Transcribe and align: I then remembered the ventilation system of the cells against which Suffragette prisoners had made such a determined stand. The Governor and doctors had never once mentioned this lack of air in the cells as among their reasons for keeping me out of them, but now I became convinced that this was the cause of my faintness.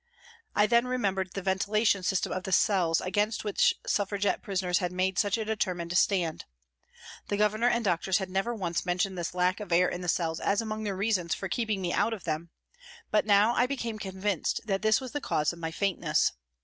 I 0.55 0.65
then 0.65 0.87
remembered 0.87 1.33
the 1.35 1.43
ventilation 1.43 2.01
system 2.01 2.31
of 2.31 2.41
the 2.41 2.51
cells 2.51 3.01
against 3.01 3.43
which 3.43 3.75
Suffragette 3.85 4.41
prisoners 4.41 4.79
had 4.79 4.91
made 4.91 5.19
such 5.19 5.37
a 5.37 5.45
determined 5.45 5.95
stand. 5.95 6.45
The 7.27 7.37
Governor 7.37 7.67
and 7.69 7.85
doctors 7.85 8.17
had 8.17 8.27
never 8.27 8.51
once 8.55 8.83
mentioned 8.83 9.15
this 9.15 9.35
lack 9.35 9.59
of 9.59 9.71
air 9.71 9.87
in 9.87 10.01
the 10.01 10.07
cells 10.09 10.39
as 10.39 10.59
among 10.59 10.85
their 10.85 10.97
reasons 10.97 11.35
for 11.35 11.47
keeping 11.47 11.83
me 11.83 11.93
out 11.93 12.13
of 12.13 12.23
them, 12.23 12.49
but 13.11 13.27
now 13.27 13.53
I 13.53 13.67
became 13.67 13.99
convinced 13.99 14.61
that 14.65 14.81
this 14.81 14.99
was 14.99 15.11
the 15.11 15.21
cause 15.21 15.53
of 15.53 15.59
my 15.59 15.69
faintness. 15.69 16.31